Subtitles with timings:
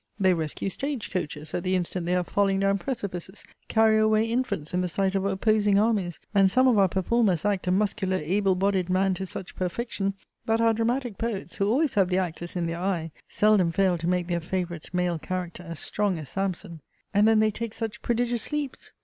[0.19, 4.73] they rescue stage coaches at the instant they are falling down precipices; carry away infants
[4.73, 8.55] in the sight of opposing armies; and some of our performers act a muscular able
[8.55, 10.15] bodied man to such perfection,
[10.47, 14.07] that our dramatic poets, who always have the actors in their eye, seldom fail to
[14.07, 16.81] make their favourite male character as strong as Samson.
[17.13, 18.93] And then they take such prodigious leaps!!